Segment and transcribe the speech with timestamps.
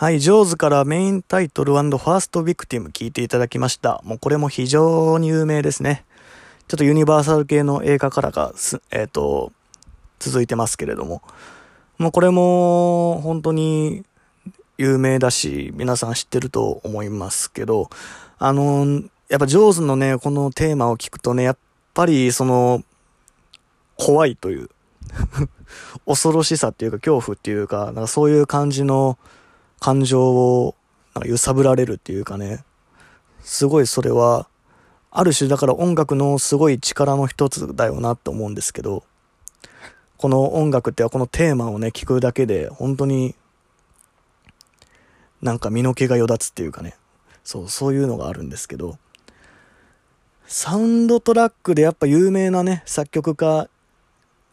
[0.00, 4.00] はい、ジョーズからメインタイトルファーストビクティム聞いていただきました。
[4.02, 6.06] もうこれも非常に有名ですね。
[6.68, 8.54] ちょっとユニバーサル系の映画からが、
[8.90, 9.52] えっ、ー、と、
[10.18, 11.20] 続いてますけれども。
[11.98, 14.04] もうこれも本当に
[14.78, 17.90] 有名だし、皆さん知ってると思いますけど、
[18.38, 21.58] あの、やっぱジョーズのね、このテーマを聞くとね、やっ
[21.92, 22.82] ぱりその、
[23.98, 24.70] 怖いという
[26.06, 29.18] 恐ろしさっていうか恐怖っていうか、なんかそういう感じの
[29.78, 30.74] 感情を
[31.14, 32.64] なんか揺さぶられるっていうかね、
[33.42, 34.48] すごいそれは、
[35.12, 39.04] ある種だから音楽のすごい力の一つだよなって思うんですけど、
[40.16, 43.34] この音楽ってはこのテーマをね、聞くだけで本当に
[45.42, 46.94] なんか身の毛がよだつっていうかね、
[47.42, 48.98] そう、そういうのがあるんですけど、
[50.46, 53.68] サウンドトラックでやっぱ有名なね、作曲家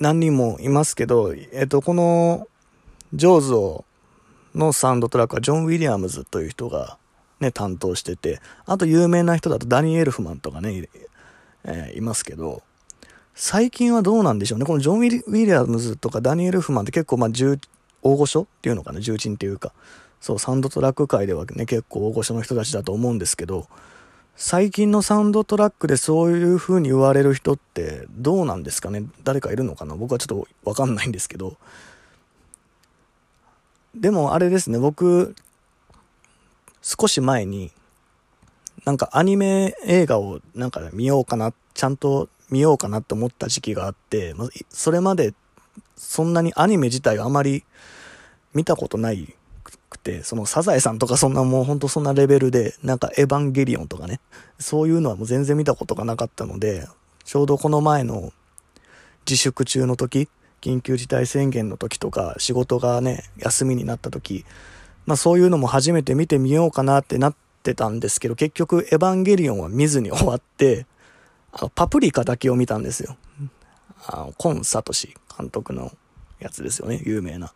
[0.00, 2.48] 何人もいますけど、えっと、この、
[3.12, 3.84] ジョーズを、
[4.54, 6.98] のサウンドトラックはジョン・ウィリアムズという人が
[7.40, 10.88] ね、担当してて、あと有名な人だとダニエ・エルフマンとかね、
[11.64, 12.62] えー、いますけど、
[13.34, 14.64] 最近はどうなんでしょうね。
[14.64, 17.58] このジョン・ウィリアムズとかダニエル・フマンって結構まあ重、
[18.02, 19.72] 大御所っていうのかな、重鎮っていうか、
[20.20, 23.68] そう、サウンドトラック界ではね、結構大御所の人たちだと思うんですけど、
[24.36, 29.04] 最近のサウンドトラックでそういう風に言われる人ってどうなんですかね？
[29.22, 29.94] 誰かいるのかな？
[29.94, 31.56] 僕はちょっとわかんないんですけど。
[33.94, 35.36] でもあれですね、僕、
[36.82, 37.70] 少し前に、
[38.84, 44.34] なんかアニメ映画をなんか見ようかな、ちゃんと見ようかなって思った時期があって、
[44.68, 45.32] それまで
[45.96, 47.62] そんなにアニメ自体があまり
[48.52, 49.32] 見たことない
[49.94, 54.20] くて、そのサザエさんとかそんなもうほんとそんなレベルで、なんかエヴァンゲリオンとかね、
[54.58, 56.86] そういうのはもう全然見たことがなかったので、
[57.24, 58.32] ちょうどこの前の
[59.26, 60.28] 自粛中の時、
[60.60, 64.44] 緊急事態宣言の時とか、仕事がね、休みになった時、
[65.06, 70.86] まあそういうのも初めて見てみようかなってなってたんですけど、結局エヴァンゲリオンは見ずに終わって、
[71.52, 73.16] あのパプリカだけを見たんですよ。
[74.06, 75.92] あの、コン・サトシ監督の
[76.40, 77.52] やつですよね、有名な。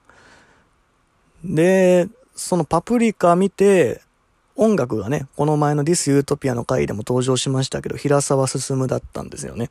[1.44, 4.00] で、そのパプリカ見て、
[4.54, 9.70] 音楽がね、この前のディス・ユートピアの回でも登場しましたけど、平沢進だったんですよね。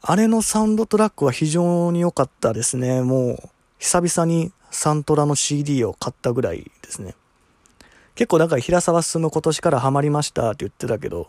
[0.00, 3.02] あれのサウンドトラックは非常に良かったですね。
[3.02, 3.48] もう、
[3.78, 7.14] 久々にサントラの CD を買ったぐらいですね。
[8.14, 11.28] 結構だから平沢進今年からハマりましたって言ってたけど、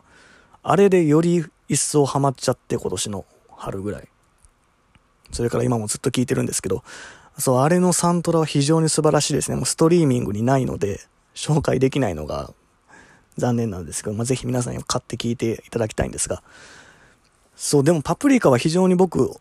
[0.63, 3.25] あれでより一層ハマっちゃって今年の
[3.57, 4.07] 春ぐらい。
[5.33, 6.83] それから今もずっと聴いてるんですけど、
[7.39, 9.55] そう、あれのサントラは非常に素晴らしいですね。
[9.55, 11.00] もうストリーミングにないので、
[11.33, 12.53] 紹介できないのが
[13.38, 16.44] 残念なんですけど、まあ、ぜひ皆さんに買って聴いていただきたいんですが。
[17.55, 19.39] そう、でもパプリカは非常に僕、好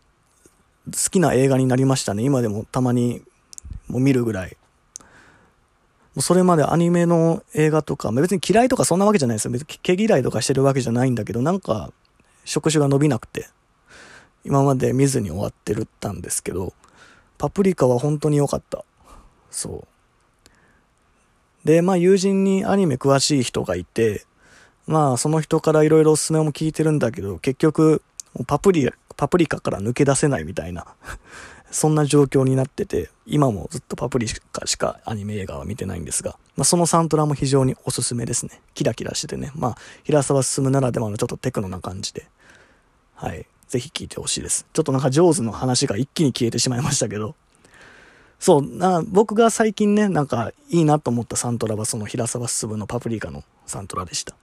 [1.11, 2.23] きな映画になりましたね。
[2.23, 3.21] 今でもたまに
[3.87, 4.57] もう見るぐらい。
[6.15, 9.51] もうそれまでアニメの映画とか、別に嫌いとかそんなわけじゃないですよ。
[9.51, 11.91] 別に毛嫌いとかしてるわけじゃないんだけど、なんか、
[12.45, 13.49] 触手が伸びなくて、
[14.45, 16.73] 今まで見ずに終わってるったんですけど、
[17.39, 18.83] パプリカは本当に良かった。
[19.49, 19.87] そ
[21.65, 21.67] う。
[21.67, 24.25] で、まあ友人にアニメ詳しい人がいて、
[24.85, 28.01] まあその人から色々おすすめも聞いてるんだけど、結局、
[28.45, 30.85] パプリ、パプリカから抜け出せないみたいな
[31.71, 38.61] そんな状況になってて、今もずっとパプリカしかアニメ映画は見てないんですが、まあそのサントラも非常におすすめですね。
[38.73, 39.53] キラキラしててね。
[39.55, 42.27] まあ、平沢進ならではのちょっとテクノな感じで。
[43.15, 43.45] はい。
[43.69, 44.65] ぜひ聞いてほしいです。
[44.73, 47.35] ちょっとなんか上手の話が一気に消えてしまいましたけど、
[48.39, 54.35] そう、な、僕が最近ね、なんかいいなと思ったサントラはその平沢進のパプリカのサントラでした。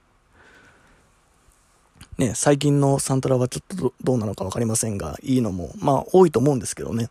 [2.17, 7.09] ね、最近のサントラはちょっとどうなのかわかりませんが、いいのも、まあ多いと思うんですけどね。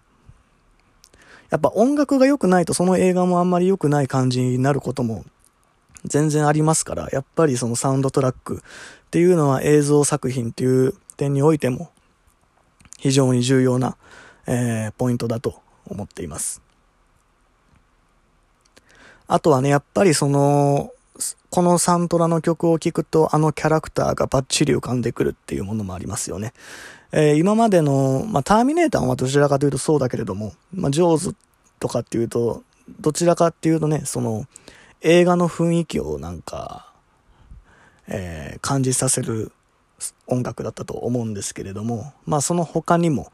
[1.51, 5.25] やっぱ音楽が良くないとその映画もあんまり良くない感じになることも
[6.05, 11.91] 全然ありますから、やっぱりそのサウンドトラックっていうのは映像作品っていう点においても
[12.99, 13.97] 非常に重要な、
[14.47, 16.63] えー、ポイントだと思っています。
[19.29, 20.93] あとはね、やっぱりその、
[21.51, 26.53] このサントラの曲を聴くとあのキャラクターがバッチリ浮かんでくるっていうものもありますよね。
[27.13, 31.37] えー、今までの、まあ、ターミネーターはどちらかというとそうだけれども、まあ、ジョーズ
[31.81, 32.63] とかっていうと、
[33.01, 34.45] どちらかっていうとね、その、
[35.01, 36.93] 映画の雰囲気をなんか、
[38.09, 39.53] えー、感じさせる
[40.27, 43.31] 音楽だったと思うんですけれども、まあその他にも、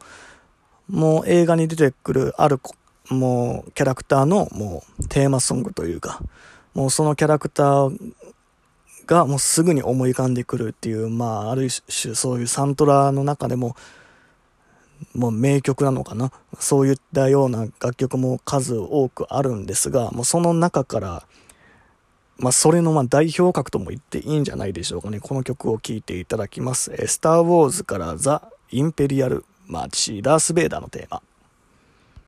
[0.89, 2.59] もう映画に出てくるある、
[3.09, 6.21] もうキャラクターのもうテーマソングというか、
[6.73, 8.13] もうそのキャラクター
[9.05, 13.75] がもうすぐに思い浮かんでくるっていう、まあある種そういうサントラの中でも、
[15.13, 16.31] もう名曲なのかな？
[16.59, 21.27] そういったような楽曲も数多くあるんですが、もうその中から、
[22.37, 25.19] まあ、それのま代表格とも言っていいんじゃないでしょうかね。
[25.19, 26.91] この曲を聴いていただきます。
[27.07, 31.21] スター・ウォーズから The Imperial March ダース・ベイダーのテーマ。